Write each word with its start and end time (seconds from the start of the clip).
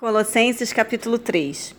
Colossenses 0.00 0.72
capítulo 0.72 1.18
3 1.18 1.74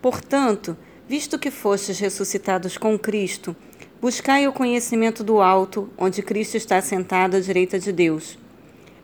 Portanto, 0.00 0.76
visto 1.08 1.36
que 1.36 1.50
fostes 1.50 1.98
ressuscitados 1.98 2.78
com 2.78 2.96
Cristo, 2.96 3.56
buscai 4.00 4.46
o 4.46 4.52
conhecimento 4.52 5.24
do 5.24 5.40
alto, 5.40 5.90
onde 5.98 6.22
Cristo 6.22 6.56
está 6.56 6.80
sentado 6.80 7.36
à 7.36 7.40
direita 7.40 7.76
de 7.76 7.90
Deus. 7.90 8.38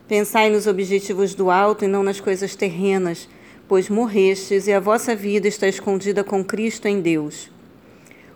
Pensai 0.07 0.49
nos 0.49 0.65
objetivos 0.65 1.35
do 1.35 1.51
alto 1.51 1.83
e 1.83 1.89
não 1.89 2.03
nas 2.03 2.21
coisas 2.21 2.55
terrenas, 2.55 3.27
pois 3.67 3.89
morrestes 3.89 4.65
e 4.65 4.71
a 4.71 4.79
vossa 4.79 5.13
vida 5.13 5.49
está 5.49 5.67
escondida 5.67 6.23
com 6.23 6.41
Cristo 6.41 6.87
em 6.87 7.01
Deus. 7.01 7.51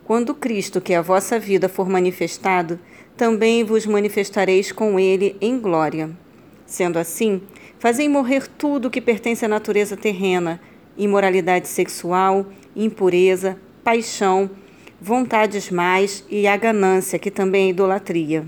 Quando 0.03 0.35
Cristo, 0.35 0.81
que 0.81 0.91
é 0.91 0.97
a 0.97 1.01
vossa 1.01 1.39
vida, 1.39 1.69
for 1.69 1.87
manifestado, 1.87 2.77
também 3.15 3.63
vos 3.63 3.85
manifestareis 3.85 4.73
com 4.73 4.99
ele 4.99 5.37
em 5.39 5.57
glória. 5.57 6.09
Sendo 6.69 6.99
assim, 6.99 7.41
fazei 7.79 8.07
morrer 8.07 8.47
tudo 8.47 8.91
que 8.91 9.01
pertence 9.01 9.43
à 9.43 9.47
natureza 9.47 9.97
terrena: 9.97 10.61
imoralidade 10.95 11.67
sexual, 11.67 12.45
impureza, 12.75 13.57
paixão, 13.83 14.47
vontades 15.01 15.71
mais 15.71 16.23
e 16.29 16.45
a 16.45 16.55
ganância, 16.55 17.17
que 17.17 17.31
também 17.31 17.65
é 17.65 17.69
idolatria. 17.71 18.45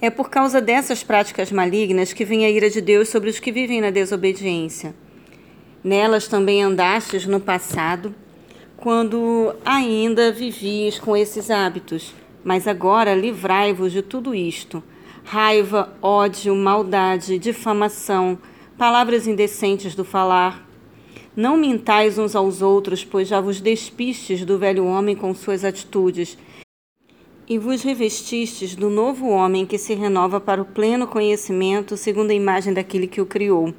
É 0.00 0.10
por 0.10 0.28
causa 0.28 0.60
dessas 0.60 1.04
práticas 1.04 1.52
malignas 1.52 2.12
que 2.12 2.24
vem 2.24 2.44
a 2.44 2.50
ira 2.50 2.68
de 2.68 2.80
Deus 2.80 3.08
sobre 3.08 3.30
os 3.30 3.38
que 3.38 3.52
vivem 3.52 3.80
na 3.80 3.90
desobediência. 3.90 4.92
Nelas 5.84 6.26
também 6.26 6.64
andastes 6.64 7.26
no 7.26 7.38
passado, 7.38 8.12
quando 8.76 9.54
ainda 9.64 10.32
vivias 10.32 10.98
com 10.98 11.16
esses 11.16 11.48
hábitos, 11.48 12.12
mas 12.42 12.66
agora 12.66 13.14
livrai-vos 13.14 13.92
de 13.92 14.02
tudo 14.02 14.34
isto 14.34 14.82
raiva, 15.24 15.96
ódio, 16.02 16.54
maldade, 16.54 17.38
difamação, 17.38 18.38
palavras 18.76 19.26
indecentes 19.26 19.94
do 19.94 20.04
falar. 20.04 20.68
Não 21.34 21.56
mintais 21.56 22.18
uns 22.18 22.36
aos 22.36 22.60
outros, 22.60 23.04
pois 23.04 23.28
já 23.28 23.40
vos 23.40 23.60
despistes 23.60 24.44
do 24.44 24.58
velho 24.58 24.84
homem 24.84 25.16
com 25.16 25.34
suas 25.34 25.64
atitudes, 25.64 26.36
e 27.48 27.58
vos 27.58 27.82
revestistes 27.82 28.74
do 28.74 28.88
novo 28.88 29.28
homem 29.28 29.66
que 29.66 29.78
se 29.78 29.94
renova 29.94 30.40
para 30.40 30.62
o 30.62 30.64
pleno 30.64 31.06
conhecimento, 31.06 31.96
segundo 31.96 32.30
a 32.30 32.34
imagem 32.34 32.72
daquele 32.72 33.06
que 33.06 33.20
o 33.20 33.26
criou. 33.26 33.74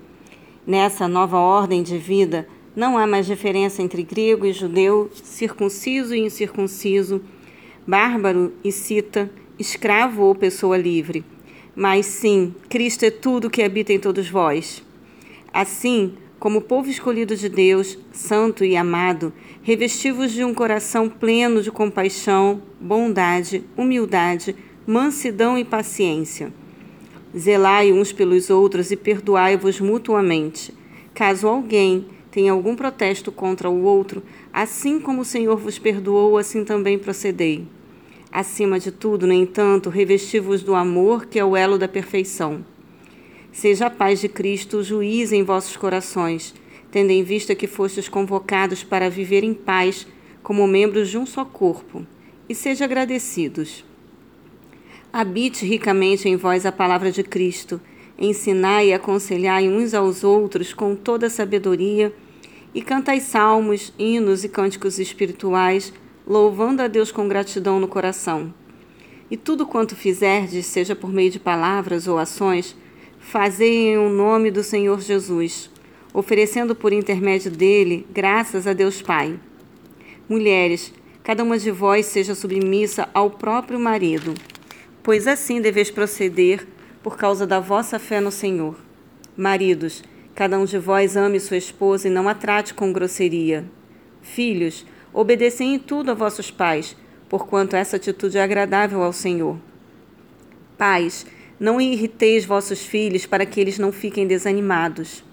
Nessa 0.66 1.08
nova 1.08 1.38
ordem 1.38 1.84
de 1.84 1.98
vida, 1.98 2.48
não 2.76 2.98
há 2.98 3.06
mais 3.06 3.26
diferença 3.26 3.82
entre 3.82 4.04
grego 4.04 4.46
e 4.46 4.54
judeu, 4.54 5.10
circunciso 5.14 6.16
e 6.16 6.20
incircunciso, 6.20 7.22
bárbaro 7.86 8.54
e 8.64 8.72
cita, 8.72 9.30
escravo 9.58 10.24
ou 10.24 10.36
pessoa 10.36 10.78
livre 10.78 11.24
mas 11.76 12.06
sim, 12.06 12.54
Cristo 12.70 13.04
é 13.04 13.12
tudo 13.12 13.50
que 13.50 13.64
habita 13.64 13.92
em 13.92 14.00
todos 14.00 14.30
vós. 14.30 14.84
Assim, 15.52 16.14
como 16.40 16.62
povo 16.62 16.90
escolhido 16.90 17.36
de 17.36 17.48
Deus, 17.48 17.98
santo 18.12 18.66
e 18.66 18.76
amado, 18.76 19.34
revestivos 19.62 20.32
de 20.32 20.44
um 20.44 20.54
coração 20.54 21.10
pleno 21.10 21.62
de 21.62 21.72
compaixão, 21.72 22.62
bondade, 22.80 23.64
humildade, 23.78 24.56
mansidão 24.86 25.58
e 25.58 25.64
paciência. 25.64 26.54
Zelai 27.36 27.92
uns 27.92 28.12
pelos 28.12 28.50
outros 28.50 28.92
e 28.92 28.98
perdoai-vos 28.98 29.80
mutuamente. 29.80 30.74
Caso 31.14 31.48
alguém 31.48 32.06
tenha 32.30 32.52
algum 32.52 32.76
protesto 32.76 33.32
contra 33.32 33.70
o 33.70 33.84
outro, 33.84 34.22
assim 34.52 35.00
como 35.00 35.22
o 35.22 35.26
Senhor 35.26 35.56
vos 35.56 35.80
perdoou, 35.80 36.38
assim 36.38 36.66
também 36.66 37.00
procedei. 37.00 37.66
Acima 38.36 38.80
de 38.80 38.90
tudo, 38.90 39.28
no 39.28 39.34
entanto, 39.34 39.92
revesti-vos 39.92 40.64
do 40.64 40.74
amor, 40.74 41.28
que 41.28 41.38
é 41.38 41.46
o 41.46 41.56
elo 41.56 41.78
da 41.78 41.88
perfeição. 41.88 42.66
Seja 43.52 43.86
a 43.86 43.90
paz 43.92 44.22
de 44.22 44.28
Cristo 44.28 44.78
o 44.78 44.84
juiz 44.84 45.32
em 45.32 45.44
vossos 45.44 45.78
corações, 45.78 46.52
tendo 46.90 47.12
em 47.12 47.24
vista 47.24 47.54
que 47.54 47.68
fostes 47.68 48.10
convocados 48.10 48.84
para 48.84 49.08
viver 49.08 49.44
em 49.44 49.54
paz 49.54 50.08
como 50.42 50.68
membros 50.68 51.12
de 51.12 51.18
um 51.20 51.28
só 51.28 51.46
corpo, 51.46 52.08
e 52.50 52.56
seja 52.56 52.86
agradecidos. 52.86 53.86
Habite 55.14 55.64
ricamente 55.64 56.28
em 56.28 56.36
vós 56.36 56.66
a 56.66 56.72
palavra 56.72 57.12
de 57.12 57.22
Cristo, 57.22 57.80
ensinai 58.18 58.88
e 58.88 58.94
aconselhai 58.94 59.70
uns 59.70 59.94
aos 59.94 60.24
outros 60.24 60.74
com 60.74 60.96
toda 60.96 61.30
sabedoria, 61.30 62.12
e 62.74 62.82
cantai 62.82 63.20
salmos, 63.20 63.94
hinos 64.00 64.44
e 64.44 64.50
cânticos 64.50 64.98
espirituais, 64.98 65.94
louvando 66.26 66.82
a 66.82 66.88
Deus 66.88 67.12
com 67.12 67.28
gratidão 67.28 67.80
no 67.80 67.88
coração. 67.88 68.54
E 69.30 69.38
tudo 69.38 69.66
quanto 69.66 69.96
fizerdes, 69.96 70.66
seja 70.66 70.96
por 70.96 71.12
meio 71.12 71.32
de 71.32 71.40
palavras 71.40 72.08
ou 72.08 72.18
ações, 72.18 72.76
fazei 73.20 73.90
em 73.90 73.98
o 73.98 74.10
nome 74.10 74.52
do 74.52 74.64
Senhor 74.64 75.02
Jesus, 75.02 75.70
oferecendo 76.14 76.76
por 76.76 76.94
intermédio 76.94 77.50
dele 77.50 78.06
graças 78.14 78.68
a 78.68 78.74
Deus 78.74 79.02
Pai. 79.02 79.40
Mulheres, 80.30 80.94
cada 81.24 81.44
uma 81.44 81.58
de 81.58 81.72
vós 81.72 82.06
seja 82.06 82.36
submissa 82.36 83.10
ao 83.14 83.30
próprio 83.30 83.80
marido, 83.80 84.34
pois 85.02 85.28
assim 85.28 85.62
deveis 85.62 85.90
proceder 85.90 86.68
por 87.02 87.18
causa 87.18 87.48
da 87.48 87.60
vossa 87.60 87.98
fé 88.00 88.22
no 88.22 88.32
Senhor. 88.32 88.76
Maridos, 89.36 90.04
cada 90.36 90.60
um 90.60 90.66
de 90.66 90.78
vós 90.78 91.18
ame 91.18 91.40
sua 91.40 91.58
esposa 91.58 92.08
e 92.08 92.12
não 92.12 92.30
a 92.30 92.34
trate 92.34 92.74
com 92.74 92.94
grosseria. 92.94 93.66
Filhos, 94.22 94.86
Obedecei 95.14 95.68
em 95.68 95.78
tudo 95.78 96.10
a 96.10 96.14
vossos 96.16 96.50
pais, 96.50 96.98
porquanto 97.30 97.76
essa 97.76 97.98
atitude 97.98 98.38
é 98.38 98.44
agradável 98.44 99.04
ao 99.04 99.14
Senhor. 99.14 99.58
Pais, 100.76 101.26
não 101.60 101.80
irriteis 101.80 102.46
vossos 102.46 102.82
filhos 102.82 103.26
para 103.26 103.46
que 103.46 103.62
eles 103.62 103.78
não 103.78 103.92
fiquem 103.92 104.26
desanimados. 104.26 105.24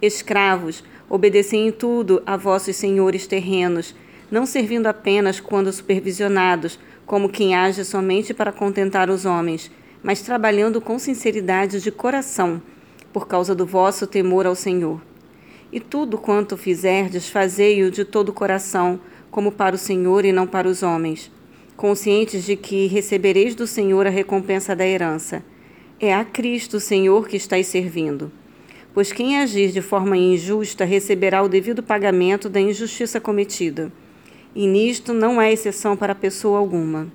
Escravos, 0.00 0.82
obedecei 1.08 1.60
em 1.60 1.70
tudo 1.70 2.20
a 2.26 2.36
vossos 2.36 2.74
senhores 2.74 3.26
terrenos, 3.26 3.94
não 4.28 4.44
servindo 4.44 4.88
apenas 4.88 5.38
quando 5.38 5.72
supervisionados, 5.72 6.78
como 7.06 7.28
quem 7.28 7.54
age 7.54 7.84
somente 7.84 8.34
para 8.34 8.50
contentar 8.50 9.08
os 9.08 9.24
homens, 9.24 9.70
mas 10.02 10.20
trabalhando 10.20 10.80
com 10.80 10.98
sinceridade 10.98 11.80
de 11.80 11.92
coração, 11.92 12.60
por 13.12 13.28
causa 13.28 13.54
do 13.54 13.64
vosso 13.64 14.06
temor 14.06 14.46
ao 14.46 14.56
Senhor. 14.56 15.00
E 15.72 15.80
tudo 15.80 16.18
quanto 16.18 16.54
fizerdes, 16.54 17.30
fazei-o 17.30 17.90
de 17.90 18.04
todo 18.04 18.28
o 18.28 18.32
coração, 18.34 19.00
como 19.30 19.50
para 19.50 19.74
o 19.74 19.78
Senhor 19.78 20.22
e 20.22 20.30
não 20.30 20.46
para 20.46 20.68
os 20.68 20.82
homens, 20.82 21.30
conscientes 21.78 22.44
de 22.44 22.56
que 22.56 22.86
recebereis 22.88 23.54
do 23.54 23.66
Senhor 23.66 24.06
a 24.06 24.10
recompensa 24.10 24.76
da 24.76 24.86
herança. 24.86 25.42
É 25.98 26.12
a 26.12 26.26
Cristo, 26.26 26.78
Senhor, 26.78 27.26
que 27.26 27.38
estáis 27.38 27.68
servindo. 27.68 28.30
Pois 28.92 29.12
quem 29.12 29.38
agir 29.38 29.70
de 29.70 29.80
forma 29.80 30.14
injusta 30.14 30.84
receberá 30.84 31.42
o 31.42 31.48
devido 31.48 31.82
pagamento 31.82 32.50
da 32.50 32.60
injustiça 32.60 33.18
cometida. 33.18 33.90
E 34.54 34.66
nisto 34.66 35.14
não 35.14 35.40
há 35.40 35.50
exceção 35.50 35.96
para 35.96 36.14
pessoa 36.14 36.58
alguma. 36.58 37.10